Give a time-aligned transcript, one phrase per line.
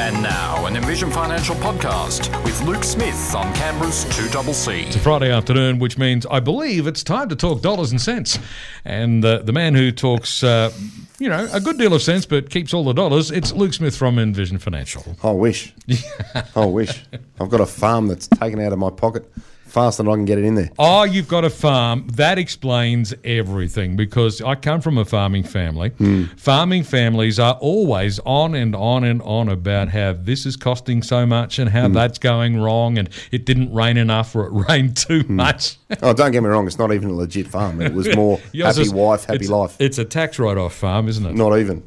[0.00, 4.86] And now, an Envision Financial podcast with Luke Smith on Canberra's 2CC.
[4.86, 8.38] It's a Friday afternoon, which means I believe it's time to talk dollars and cents.
[8.86, 10.72] And uh, the man who talks, uh,
[11.18, 13.94] you know, a good deal of sense but keeps all the dollars, it's Luke Smith
[13.94, 15.04] from Envision Financial.
[15.22, 15.74] I wish.
[16.56, 17.04] I wish.
[17.38, 19.30] I've got a farm that's taken out of my pocket
[19.70, 20.70] faster than I can get it in there.
[20.78, 22.06] Oh, you've got a farm.
[22.14, 25.90] That explains everything because I come from a farming family.
[25.90, 26.24] Hmm.
[26.36, 31.26] Farming families are always on and on and on about how this is costing so
[31.26, 31.94] much and how hmm.
[31.94, 35.36] that's going wrong and it didn't rain enough or it rained too hmm.
[35.36, 35.76] much.
[36.02, 36.68] Oh, don't get me wrong.
[36.68, 37.82] It's not even a legit farm.
[37.82, 39.76] It was more happy is- wife, happy it's, life.
[39.80, 41.34] It's a tax write off farm, isn't it?
[41.34, 41.82] not even.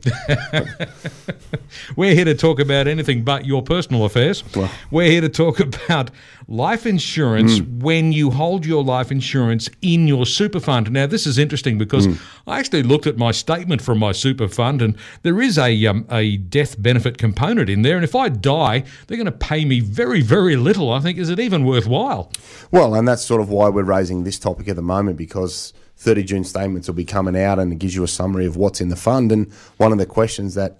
[1.95, 4.43] We're here to talk about anything but your personal affairs.
[4.91, 6.11] We're here to talk about
[6.47, 10.91] life insurance when you hold your life insurance in your super fund.
[10.91, 12.07] Now, this is interesting because
[12.47, 16.05] I actually looked at my statement from my super fund, and there is a um,
[16.09, 17.95] a death benefit component in there.
[17.95, 20.91] And if I die, they're going to pay me very, very little.
[20.91, 22.31] I think is it even worthwhile?
[22.71, 26.23] Well, and that's sort of why we're raising this topic at the moment because 30
[26.23, 28.89] June statements will be coming out and it gives you a summary of what's in
[28.89, 29.31] the fund.
[29.31, 30.75] And one of the questions that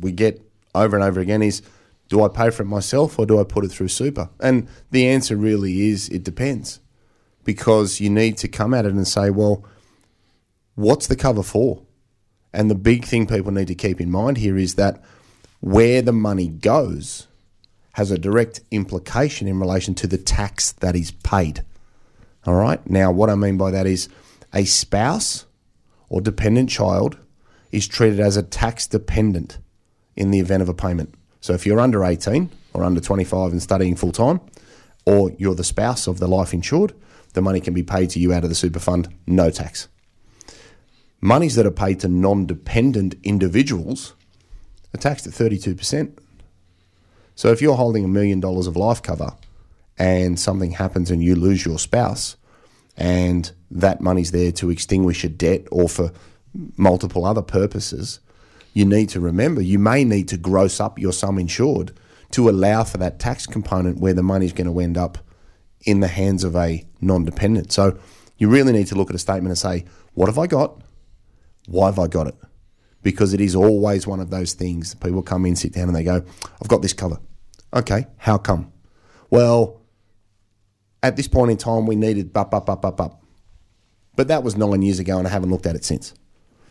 [0.00, 0.42] we get
[0.74, 1.62] over and over again is
[2.08, 4.30] do I pay for it myself or do I put it through super?
[4.40, 6.80] And the answer really is it depends
[7.44, 9.64] because you need to come at it and say, well,
[10.74, 11.82] what's the cover for?
[12.52, 15.02] And the big thing people need to keep in mind here is that
[15.60, 17.26] where the money goes
[17.92, 21.64] has a direct implication in relation to the tax that is paid.
[22.46, 22.84] All right.
[22.88, 24.08] Now, what I mean by that is
[24.52, 25.46] a spouse
[26.08, 27.18] or dependent child
[27.72, 29.58] is treated as a tax dependent
[30.14, 31.14] in the event of a payment.
[31.46, 34.40] So if you're under 18 or under 25 and studying full time,
[35.04, 36.92] or you're the spouse of the life insured,
[37.34, 39.86] the money can be paid to you out of the super fund, no tax.
[41.20, 44.14] Monies that are paid to non dependent individuals
[44.92, 46.18] are taxed at 32%.
[47.36, 49.30] So if you're holding a million dollars of life cover
[49.96, 52.34] and something happens and you lose your spouse
[52.96, 56.10] and that money's there to extinguish a debt or for
[56.76, 58.18] multiple other purposes,
[58.76, 61.98] you need to remember you may need to gross up your sum insured
[62.30, 65.16] to allow for that tax component where the money's going to end up
[65.86, 67.72] in the hands of a non-dependent.
[67.72, 67.98] So
[68.36, 70.82] you really need to look at a statement and say, what have I got?
[71.66, 72.34] Why have I got it?
[73.02, 74.94] Because it is always one of those things.
[74.96, 76.22] People come in, sit down, and they go,
[76.60, 77.18] I've got this cover.
[77.72, 78.74] Okay, how come?
[79.30, 79.80] Well,
[81.02, 83.24] at this point in time, we needed bup, bup, bup, bup, bup.
[84.16, 86.12] But that was nine years ago, and I haven't looked at it since.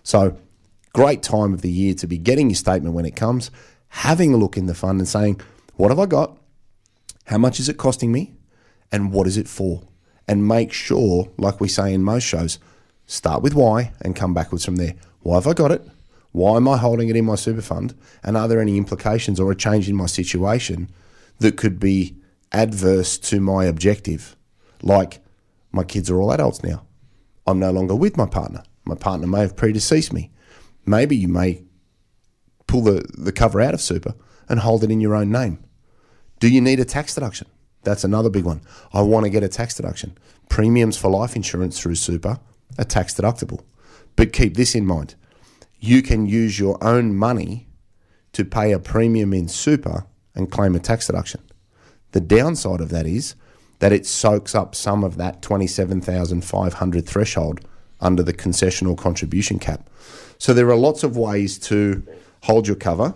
[0.04, 0.38] So,
[0.96, 3.52] great time of the year to be getting your statement when it comes,
[3.90, 5.42] having a look in the fund and saying,
[5.76, 6.38] what have I got?
[7.26, 8.34] How much is it costing me?
[8.94, 9.84] And what is it for?
[10.26, 12.60] And make sure, like we say in most shows,
[13.08, 14.94] start with why and come backwards from there.
[15.20, 15.86] Why have I got it?
[16.32, 17.94] Why am I holding it in my super fund?
[18.24, 20.90] And are there any implications or a change in my situation
[21.40, 22.16] that could be
[22.54, 24.38] adverse to my objective?
[24.82, 25.20] Like,
[25.74, 26.86] my kids are all adults now.
[27.46, 28.64] I'm no longer with my partner.
[28.86, 30.32] My partner may have predeceased me.
[30.86, 31.64] Maybe you may
[32.68, 34.16] pull the, the cover out of super
[34.48, 35.64] and hold it in your own name.
[36.40, 37.48] Do you need a tax deduction?
[37.84, 38.62] That's another big one.
[38.94, 40.18] I want to get a tax deduction.
[40.50, 42.40] Premiums for life insurance through super
[42.78, 43.64] are tax deductible.
[44.16, 45.16] But keep this in mind
[45.86, 47.68] you can use your own money
[48.34, 51.42] to pay a premium in super and claim a tax deduction.
[52.12, 53.36] The downside of that is
[53.80, 57.62] that it soaks up some of that 27,500 threshold
[58.02, 59.90] under the concessional contribution cap.
[60.38, 62.06] So there are lots of ways to
[62.44, 63.16] hold your cover.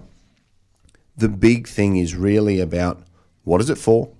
[1.17, 3.03] The big thing is really about
[3.43, 4.13] what is it for?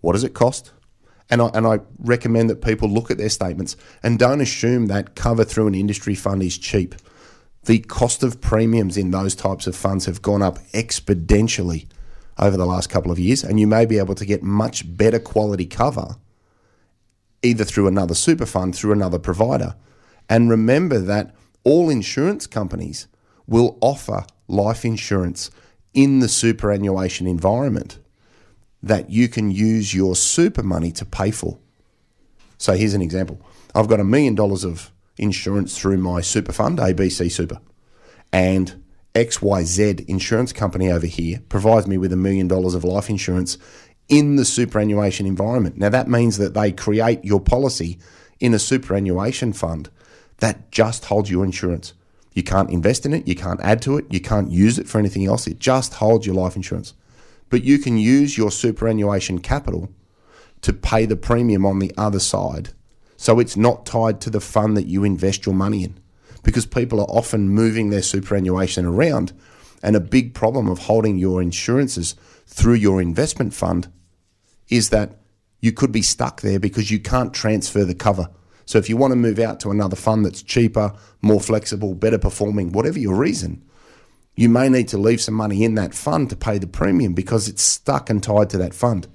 [0.00, 0.72] What does it cost?
[1.28, 5.16] And I, and I recommend that people look at their statements and don't assume that
[5.16, 6.94] cover through an industry fund is cheap.
[7.64, 11.86] The cost of premiums in those types of funds have gone up exponentially
[12.38, 15.18] over the last couple of years, and you may be able to get much better
[15.18, 16.16] quality cover
[17.42, 19.74] either through another super fund, through another provider.
[20.28, 21.34] And remember that
[21.66, 23.08] all insurance companies
[23.48, 25.50] will offer life insurance
[25.92, 27.98] in the superannuation environment
[28.84, 31.58] that you can use your super money to pay for.
[32.56, 33.40] So here's an example.
[33.74, 37.60] I've got a million dollars of insurance through my super fund, ABC Super,
[38.32, 38.80] and
[39.16, 43.58] XYZ insurance company over here provides me with a million dollars of life insurance
[44.08, 45.78] in the superannuation environment.
[45.78, 47.98] Now that means that they create your policy
[48.38, 49.90] in a superannuation fund
[50.38, 51.94] that just holds your insurance.
[52.32, 54.98] You can't invest in it, you can't add to it, you can't use it for
[54.98, 55.46] anything else.
[55.46, 56.92] It just holds your life insurance.
[57.48, 59.88] But you can use your superannuation capital
[60.60, 62.70] to pay the premium on the other side.
[63.16, 65.98] So it's not tied to the fund that you invest your money in.
[66.42, 69.32] Because people are often moving their superannuation around
[69.82, 72.16] And a big problem of holding your insurances
[72.46, 73.88] through your investment fund
[74.68, 75.20] is that
[75.60, 78.28] you could be stuck there because you can't transfer the cover.
[78.66, 80.92] So if you want to move out to another fund that's cheaper,
[81.22, 83.64] more flexible, better performing, whatever your reason,
[84.34, 87.48] you may need to leave some money in that fund to pay the premium because
[87.48, 89.06] it's stuck and tied to that fund.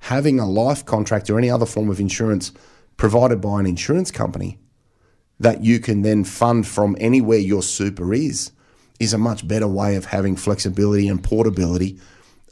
[0.00, 2.52] Having a life contract or any other form of insurance
[2.96, 4.58] provided by an insurance company
[5.38, 8.52] that you can then fund from anywhere your super is
[8.98, 11.98] is a much better way of having flexibility and portability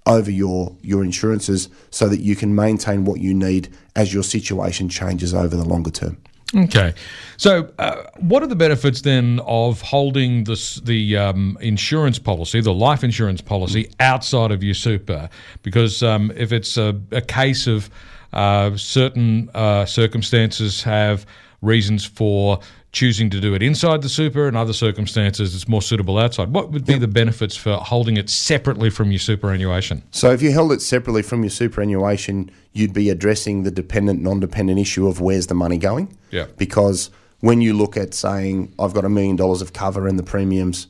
[0.07, 4.89] over your your insurances so that you can maintain what you need as your situation
[4.89, 6.19] changes over the longer term.
[6.55, 6.95] Okay,
[7.37, 12.73] so uh, what are the benefits then of holding this the um, insurance policy, the
[12.73, 15.29] life insurance policy, outside of your super?
[15.63, 17.91] Because um, if it's a, a case of
[18.33, 21.27] uh, certain uh, circumstances have
[21.61, 22.61] reasons for
[22.95, 26.53] choosing to do it inside the super, and other circumstances it's more suitable outside.
[26.53, 30.03] What would be the benefits for holding it separately from your superannuation?
[30.13, 34.41] So, if you held it separately from your superannuation, you'd be addressing the dependent non
[34.41, 36.17] dependent issue of where's the money going.
[36.31, 36.47] Yeah.
[36.57, 37.11] Because
[37.41, 40.87] when you look at saying, I've got a million dollars of cover and the premium's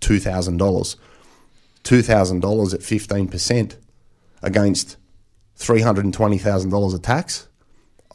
[0.00, 3.76] $2,000, $2,000 at 15%
[4.42, 4.96] against
[5.58, 7.47] $320,000 of tax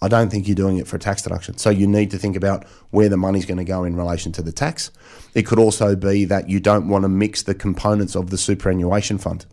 [0.04, 1.58] I don't think you're doing it for a tax deduction.
[1.58, 4.42] So you need to think about where the money's going to go in relation to
[4.42, 4.92] the tax.
[5.34, 9.18] It could also be that you don't want to mix the components of the superannuation
[9.18, 9.46] fund.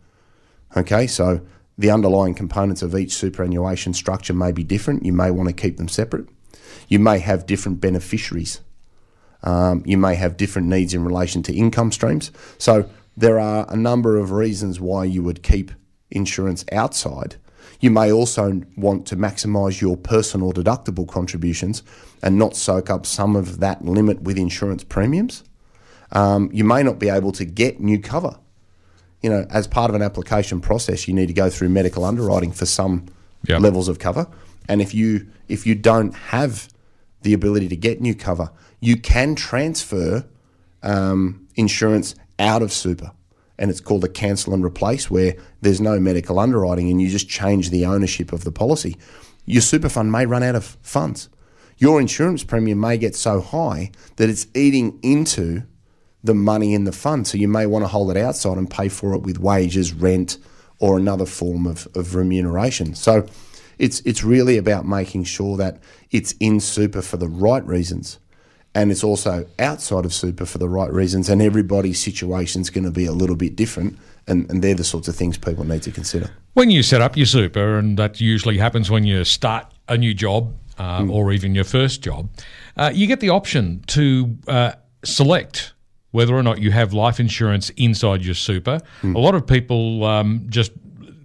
[0.76, 1.40] Okay, so
[1.78, 5.04] the underlying components of each superannuation structure may be different.
[5.04, 6.26] You may want to keep them separate.
[6.88, 8.60] You may have different beneficiaries.
[9.44, 12.32] Um, you may have different needs in relation to income streams.
[12.58, 15.70] So there are a number of reasons why you would keep
[16.10, 17.36] insurance outside
[17.80, 21.82] you may also want to maximise your personal deductible contributions
[22.22, 25.42] and not soak up some of that limit with insurance premiums.
[26.12, 28.36] Um, you may not be able to get new cover.
[29.22, 32.52] You know, as part of an application process, you need to go through medical underwriting
[32.52, 33.06] for some
[33.46, 33.60] yep.
[33.60, 34.26] levels of cover.
[34.68, 36.68] And if you if you don't have
[37.22, 38.50] the ability to get new cover,
[38.80, 40.24] you can transfer
[40.82, 43.12] um, insurance out of super
[43.60, 47.28] and it's called a cancel and replace, where there's no medical underwriting and you just
[47.28, 48.96] change the ownership of the policy.
[49.44, 51.28] Your super fund may run out of funds.
[51.76, 55.62] Your insurance premium may get so high that it's eating into
[56.24, 57.26] the money in the fund.
[57.26, 60.38] So you may want to hold it outside and pay for it with wages, rent,
[60.78, 62.94] or another form of, of remuneration.
[62.94, 63.26] So
[63.78, 65.78] it's it's really about making sure that
[66.10, 68.18] it's in super for the right reasons
[68.74, 72.84] and it's also outside of super for the right reasons, and everybody's situation is going
[72.84, 75.82] to be a little bit different, and, and they're the sorts of things people need
[75.82, 76.30] to consider.
[76.54, 80.14] When you set up your super, and that usually happens when you start a new
[80.14, 81.12] job uh, mm.
[81.12, 82.28] or even your first job,
[82.76, 84.72] uh, you get the option to uh,
[85.04, 85.72] select
[86.12, 88.80] whether or not you have life insurance inside your super.
[89.02, 89.14] Mm.
[89.14, 90.72] A lot of people um, just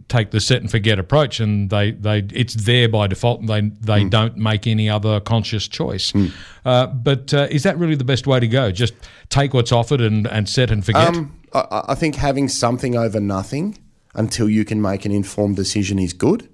[0.08, 3.62] take the set and forget approach, and they, they it's there by default, and they
[3.62, 4.10] they mm.
[4.10, 6.12] don't make any other conscious choice.
[6.12, 6.32] Mm.
[6.64, 8.72] Uh, but uh, is that really the best way to go?
[8.72, 8.94] Just
[9.30, 11.08] take what's offered and, and set and forget.
[11.08, 13.78] Um, I, I think having something over nothing
[14.14, 16.50] until you can make an informed decision is good.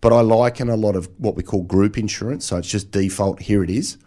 [0.00, 3.42] But I liken a lot of what we call group insurance, so it's just default.
[3.42, 3.98] Here it is.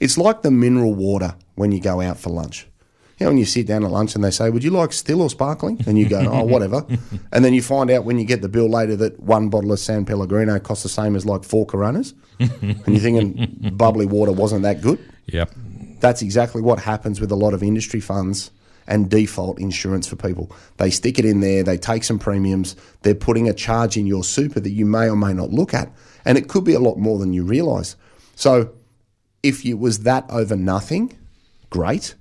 [0.00, 2.66] It's like the mineral water when you go out for lunch.
[3.18, 5.22] You know, when you sit down at lunch and they say, "Would you like still
[5.22, 6.84] or sparkling?" and you go, "Oh, whatever,"
[7.32, 9.78] and then you find out when you get the bill later that one bottle of
[9.78, 14.62] San Pellegrino costs the same as like four Coronas, and you're thinking bubbly water wasn't
[14.62, 14.98] that good.
[15.26, 15.52] Yep,
[16.00, 18.50] that's exactly what happens with a lot of industry funds
[18.86, 20.50] and default insurance for people.
[20.76, 24.24] They stick it in there, they take some premiums, they're putting a charge in your
[24.24, 25.90] super that you may or may not look at,
[26.24, 27.94] and it could be a lot more than you realise.
[28.34, 28.72] So,
[29.44, 31.16] if it was that over nothing,
[31.70, 32.16] great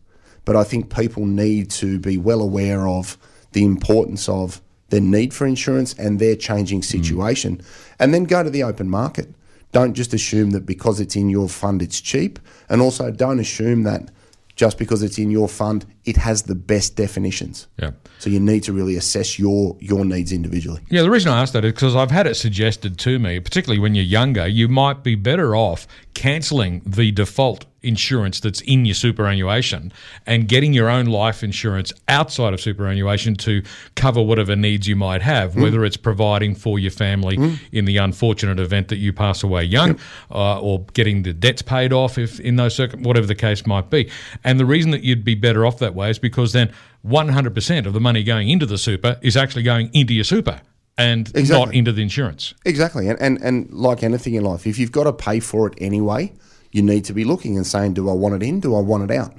[0.46, 3.18] but I think people need to be well aware of
[3.54, 6.86] the importance of their need for insurance and their changing mm.
[6.86, 7.66] situation, mm.
[8.00, 9.34] and then go to the open market.
[9.72, 13.84] Don't just assume that because it's in your fund, it's cheap, and also don't assume
[13.84, 14.12] that
[14.56, 17.68] just because it's in your fund, it has the best definitions.
[17.80, 17.92] Yeah.
[18.20, 20.82] So you need to really assess your your needs individually.
[20.90, 23.80] Yeah, the reason I asked that is because I've had it suggested to me, particularly
[23.80, 28.96] when you're younger, you might be better off cancelling the default insurance that's in your
[28.96, 29.92] superannuation
[30.26, 33.62] and getting your own life insurance outside of superannuation to
[33.96, 35.62] cover whatever needs you might have, mm.
[35.62, 37.60] whether it's providing for your family mm.
[37.72, 40.00] in the unfortunate event that you pass away young,
[40.32, 43.90] uh, or getting the debts paid off if in those circum- whatever the case might
[43.90, 44.10] be.
[44.44, 46.72] And the reason that you'd be better off that way is because then
[47.06, 50.62] 100% of the money going into the super is actually going into your super
[50.98, 51.66] and exactly.
[51.66, 52.54] not into the insurance.
[52.66, 53.10] Exactly.
[53.10, 56.34] And, and and like anything in life, if you've got to pay for it anyway,
[56.72, 58.60] you need to be looking and saying, do I want it in?
[58.60, 59.34] Do I want it out?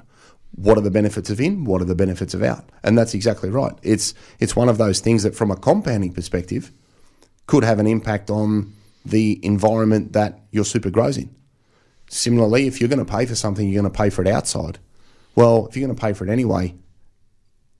[0.55, 3.49] what are the benefits of in, what are the benefits of out, and that's exactly
[3.49, 3.73] right.
[3.83, 6.71] It's it's one of those things that, from a compounding perspective,
[7.45, 8.73] could have an impact on
[9.05, 11.33] the environment that your super grows in.
[12.09, 14.79] Similarly, if you're going to pay for something, you're going to pay for it outside.
[15.35, 16.75] Well, if you're going to pay for it anyway,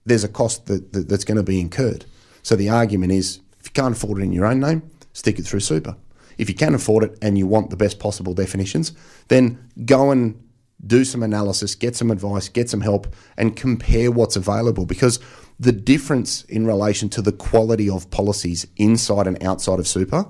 [0.04, 2.04] there's a cost that, that, that's going to be incurred.
[2.42, 5.42] So the argument is, if you can't afford it in your own name, stick it
[5.42, 5.96] through super.
[6.38, 8.92] If you can afford it and you want the best possible definitions,
[9.28, 10.40] then go and
[10.86, 15.18] do some analysis, get some advice, get some help, and compare what's available because
[15.58, 20.26] the difference in relation to the quality of policies inside and outside of super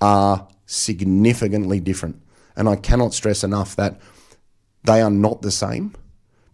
[0.00, 2.20] are significantly different.
[2.56, 4.00] And I cannot stress enough that
[4.82, 5.94] they are not the same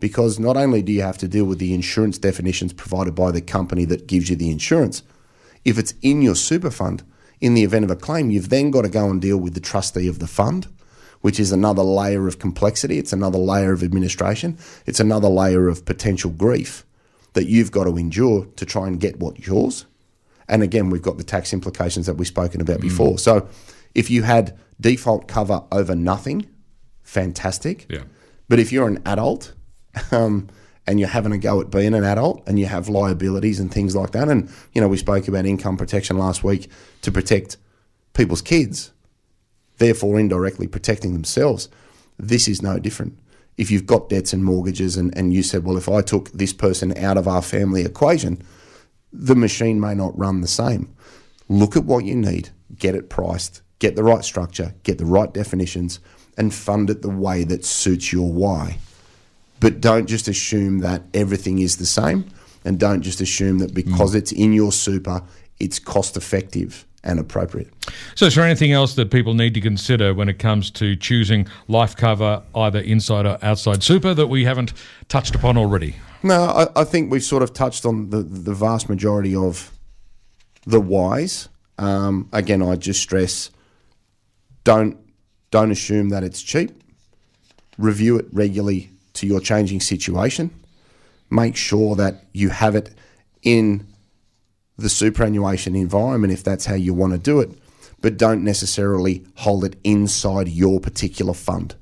[0.02, 3.40] because not only do you have to deal with the insurance definitions provided by the
[3.40, 5.04] company that gives you the insurance,
[5.64, 7.04] if it's in your super fund,
[7.40, 9.60] in the event of a claim, you've then got to go and deal with the
[9.60, 10.66] trustee of the fund,
[11.20, 12.98] which is another layer of complexity.
[12.98, 14.58] It's another layer of administration.
[14.86, 16.84] It's another layer of potential grief
[17.34, 19.86] that you've got to endure to try and get what's yours.
[20.48, 22.88] And again, we've got the tax implications that we've spoken about mm.
[22.90, 23.20] before.
[23.20, 23.48] So
[23.94, 26.46] if you had default cover over nothing,
[27.04, 27.86] fantastic.
[27.88, 28.02] Yeah.
[28.48, 29.52] But if you're an adult
[30.10, 30.48] um,
[30.86, 33.94] and you're having a go at being an adult and you have liabilities and things
[33.94, 36.70] like that, and you know we spoke about income protection last week
[37.02, 37.56] to protect
[38.14, 38.92] people's kids,
[39.78, 41.68] therefore indirectly protecting themselves.
[42.18, 43.18] This is no different.
[43.56, 46.52] If you've got debts and mortgages, and, and you said, well, if I took this
[46.52, 48.42] person out of our family equation,
[49.12, 50.94] the machine may not run the same.
[51.48, 55.32] Look at what you need, get it priced, get the right structure, get the right
[55.32, 56.00] definitions,
[56.38, 58.78] and fund it the way that suits your why.
[59.62, 62.24] But don't just assume that everything is the same,
[62.64, 64.18] and don't just assume that because mm.
[64.18, 65.22] it's in your super,
[65.60, 67.72] it's cost effective and appropriate.
[68.16, 71.46] So, is there anything else that people need to consider when it comes to choosing
[71.68, 74.72] life cover, either inside or outside super, that we haven't
[75.08, 75.94] touched upon already?
[76.24, 79.70] No, I, I think we've sort of touched on the, the vast majority of
[80.66, 81.48] the whys.
[81.78, 83.50] Um, again, I just stress
[84.64, 84.98] don't
[85.52, 86.82] don't assume that it's cheap.
[87.78, 90.50] Review it regularly to your changing situation.
[91.30, 92.94] Make sure that you have it
[93.42, 93.86] in
[94.76, 97.50] the superannuation environment if that's how you want to do it,
[98.00, 101.74] but don't necessarily hold it inside your particular fund.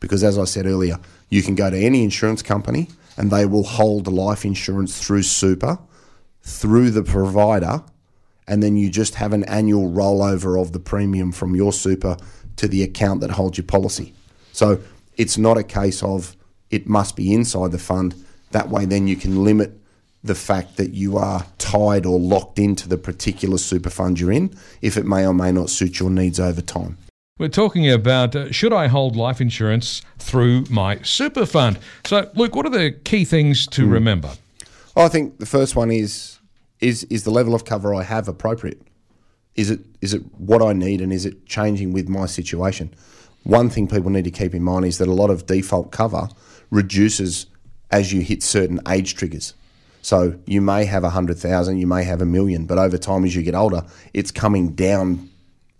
[0.00, 3.64] Because as I said earlier, you can go to any insurance company and they will
[3.64, 5.78] hold life insurance through super,
[6.42, 7.82] through the provider,
[8.46, 12.16] and then you just have an annual rollover of the premium from your super
[12.56, 14.14] to the account that holds your policy.
[14.52, 14.80] So
[15.16, 16.36] it's not a case of
[16.70, 18.14] it must be inside the fund.
[18.50, 19.78] That way, then you can limit
[20.22, 24.56] the fact that you are tied or locked into the particular super fund you're in,
[24.82, 26.98] if it may or may not suit your needs over time.
[27.38, 31.78] We're talking about uh, should I hold life insurance through my super fund?
[32.06, 33.92] So, Luke, what are the key things to mm.
[33.92, 34.30] remember?
[34.96, 36.38] I think the first one is
[36.80, 38.80] is is the level of cover I have appropriate?
[39.54, 42.94] Is it is it what I need and is it changing with my situation?
[43.42, 46.28] One thing people need to keep in mind is that a lot of default cover
[46.70, 47.46] reduces
[47.90, 49.54] as you hit certain age triggers.
[50.02, 53.24] So you may have a hundred thousand, you may have a million, but over time
[53.24, 55.30] as you get older, it's coming down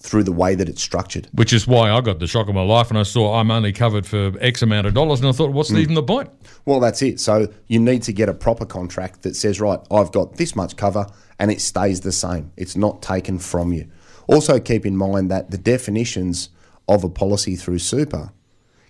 [0.01, 1.29] through the way that it's structured.
[1.33, 3.73] Which is why I got the shock of my life and I saw I'm only
[3.73, 5.79] covered for X amount of dollars and I thought, what's mm.
[5.79, 6.31] even the point?
[6.65, 7.21] Well, that's it.
[7.21, 10.77] So you need to get a proper contract that says, right, I've got this much
[10.77, 11.07] cover
[11.39, 12.53] and it stays the same.
[12.57, 13.89] It's not taken from you.
[14.29, 16.51] Also, keep in mind that the definitions
[16.89, 18.33] of a policy through super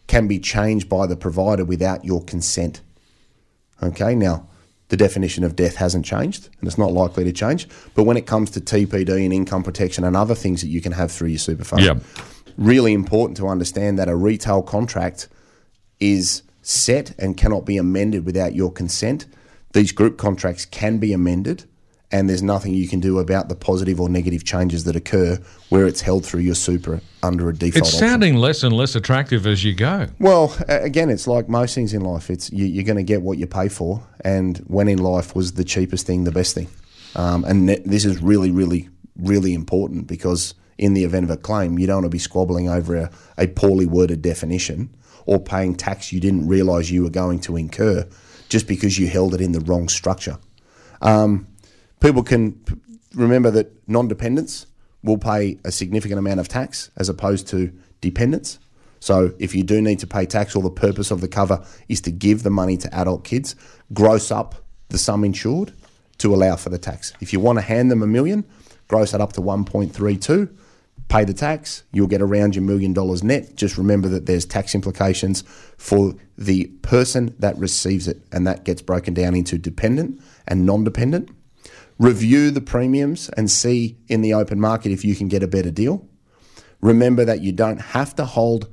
[0.07, 2.81] can be changed by the provider without your consent.
[3.83, 4.49] Okay, now
[4.89, 7.69] the definition of death hasn't changed and it's not likely to change.
[7.95, 10.93] But when it comes to TPD and income protection and other things that you can
[10.93, 12.03] have through your super fund, yep.
[12.57, 15.29] really important to understand that a retail contract
[15.99, 19.27] is set and cannot be amended without your consent.
[19.73, 21.65] These group contracts can be amended
[22.13, 25.39] and there's nothing you can do about the positive or negative changes that occur
[25.71, 27.89] where it's held through your super under a default.
[27.89, 28.41] It's sounding option.
[28.41, 30.07] less and less attractive as you go.
[30.19, 32.31] Well, again, it's like most things in life.
[32.31, 35.55] It's you, are going to get what you pay for, and when in life was
[35.55, 36.69] the cheapest thing the best thing,
[37.17, 41.79] um, and this is really, really, really important because in the event of a claim,
[41.79, 44.95] you don't want to be squabbling over a, a poorly worded definition
[45.25, 48.07] or paying tax you didn't realise you were going to incur
[48.49, 50.39] just because you held it in the wrong structure.
[51.03, 51.49] Um,
[52.00, 52.61] people can
[53.15, 54.67] remember that non dependents
[55.03, 58.59] will pay a significant amount of tax as opposed to dependents.
[59.00, 62.00] So if you do need to pay tax, or the purpose of the cover is
[62.03, 63.55] to give the money to adult kids,
[63.93, 64.57] gross up
[64.88, 65.73] the sum insured
[66.19, 67.12] to allow for the tax.
[67.21, 68.45] If you want to hand them a million,
[68.88, 70.57] gross that up to 1.32,
[71.09, 73.55] pay the tax, you'll get around your million dollars net.
[73.55, 75.43] Just remember that there's tax implications
[75.76, 80.85] for the person that receives it, and that gets broken down into dependent and non
[80.85, 81.31] dependent.
[81.99, 85.71] Review the premiums and see in the open market if you can get a better
[85.71, 86.07] deal.
[86.81, 88.69] Remember that you don't have to hold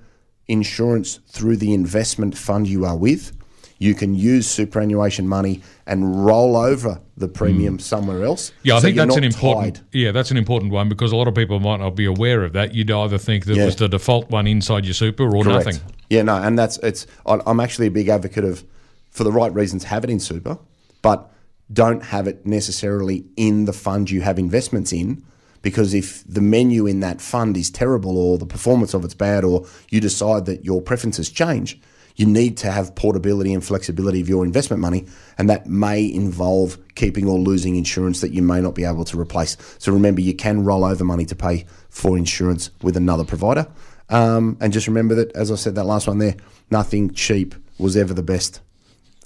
[0.48, 3.32] insurance through the investment fund you are with.
[3.80, 7.82] You can use superannuation money and roll over the premium mm.
[7.82, 8.52] somewhere else.
[8.62, 9.76] Yeah, I So think that's an important.
[9.76, 9.86] tied.
[9.92, 12.54] Yeah, that's an important one because a lot of people might not be aware of
[12.54, 12.74] that.
[12.74, 13.66] You'd either think that Yeah.
[13.66, 15.66] was the default one inside your super or Correct.
[15.66, 15.82] nothing.
[16.10, 17.08] Yeah, no, and that's it's.
[17.26, 18.64] I'm actually a big advocate of,
[19.12, 20.58] for the right reasons, have it in super,
[21.02, 21.33] but
[21.72, 25.24] don't have it necessarily in the fund you have investments in,
[25.62, 29.44] because if the menu in that fund is terrible or the performance of it's bad,
[29.44, 31.80] or you decide that your preferences change,
[32.16, 35.06] you need to have portability and flexibility of your investment money,
[35.38, 39.20] and that may involve keeping or losing insurance that you may not be able to
[39.20, 39.58] replace.
[39.80, 43.68] So remember, you can roll over money to pay for insurance with another provider.
[44.10, 46.36] Um, and just remember that, as I said, that last one there,
[46.70, 48.62] nothing cheap was ever the best.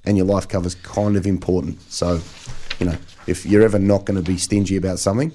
[0.06, 1.82] And your life cover's kind of important.
[1.92, 2.22] So,
[2.80, 2.96] you know,
[3.27, 5.32] if you're ever not going to be stingy about something,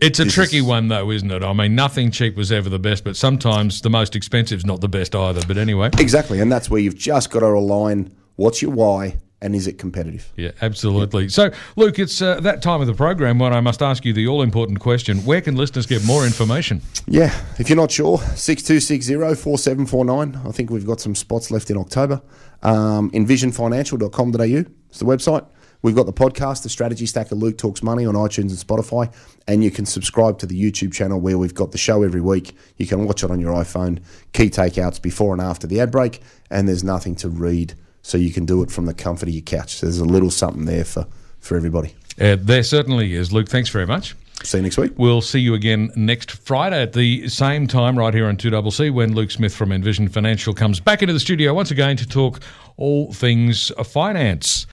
[0.00, 1.42] It's a This tricky is- one, though, isn't it?
[1.42, 4.80] I mean, nothing cheap was ever the best, but sometimes the most expensive is not
[4.80, 5.40] the best either.
[5.46, 6.38] But anyway, exactly.
[6.40, 10.32] And that's where you've just got to align what's your why and is it competitive?
[10.36, 11.28] yeah, absolutely.
[11.28, 14.26] So, Luke, it's uh, that time of the program when I must ask you the
[14.26, 16.82] all important question where can listeners get more information?
[17.06, 20.46] Yeah, if you're not sure, 6260-4749.
[20.46, 22.20] I think we've got some spots left in October.
[22.62, 25.46] Um, envisionfinancial.com.au is the website.
[25.80, 29.14] We've got the podcast, The Strategy Stacker Luke Talks Money on iTunes and Spotify.
[29.46, 32.56] And you can subscribe to the YouTube channel where we've got the show every week.
[32.78, 34.00] You can watch it on your iPhone.
[34.32, 36.20] Key takeouts before and after the ad break.
[36.50, 37.74] And there's nothing to read,
[38.08, 39.82] so you can do it from the comfort of your couch.
[39.82, 41.06] There's a little something there for,
[41.40, 41.94] for everybody.
[42.18, 43.34] Uh, there certainly is.
[43.34, 44.16] Luke, thanks very much.
[44.44, 44.92] See you next week.
[44.96, 49.14] We'll see you again next Friday at the same time, right here on 2CC, when
[49.14, 52.40] Luke Smith from Envision Financial comes back into the studio once again to talk
[52.78, 54.66] all things finance.